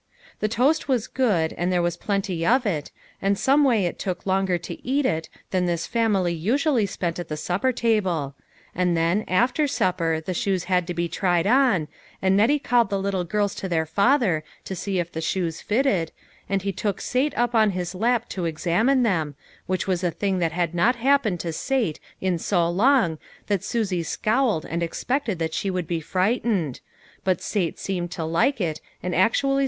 [0.39, 2.89] The toast was good, and there was plenty of it,
[3.21, 7.37] and someway it took longer to eat it than this family usually spent at the
[7.37, 8.33] supper table;
[8.73, 11.87] and then, after supper, the shoes had to be tried on,
[12.19, 16.11] and Nettie called the little girls to their father to see if the shoes fitted,
[16.49, 19.35] and he took Sate up on his lap to examine them,
[19.67, 23.63] which was a thing that ^ had not happened to Sate in so long that
[23.63, 26.79] Susie scowled and expected that she would be fright ened,
[27.23, 29.59] but Sate seemed to like it, and actually 134 UTTLE FISHERS: AND THEIR NETS.